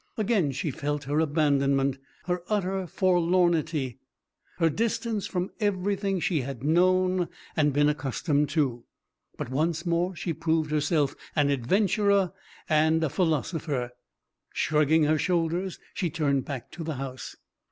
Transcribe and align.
Again 0.17 0.51
she 0.51 0.71
felt 0.71 1.03
her 1.03 1.19
abandonment, 1.19 1.99
her 2.25 2.41
utter 2.49 2.87
forlornity, 2.87 3.99
her 4.57 4.67
distance 4.67 5.27
from 5.27 5.51
everything 5.59 6.19
she 6.19 6.41
had 6.41 6.63
known 6.63 7.29
and 7.55 7.71
been 7.71 7.87
accustomed 7.87 8.49
to. 8.49 8.83
But 9.37 9.51
once 9.51 9.85
more 9.85 10.15
she 10.15 10.33
proved 10.33 10.71
herself 10.71 11.15
an 11.35 11.51
adventurer 11.51 12.33
and 12.67 13.03
a 13.03 13.09
philosopher. 13.11 13.91
Shrugging 14.55 15.03
her 15.03 15.19
shoulders, 15.19 15.77
she 15.93 16.09
turned 16.09 16.45
back 16.45 16.71
to 16.71 16.83
the 16.83 16.95
house. 16.95 17.35